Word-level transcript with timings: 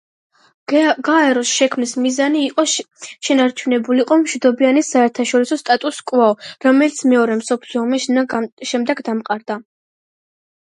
გაეროს 1.07 1.49
შექმნის 1.57 1.91
მიზანი 2.05 2.39
იყო 2.45 2.63
შენარჩუნებულიყო 2.71 4.17
მშვიდობიანი 4.21 4.83
საერთაშორისო 4.89 5.59
სტატუს-კვო, 5.63 6.29
რომელიც 6.69 7.03
მეორე 7.11 7.37
მსოფლიო 7.43 7.83
ომის 7.87 8.09
შემდეგ 8.73 9.05
დამყარდა. 9.11 9.59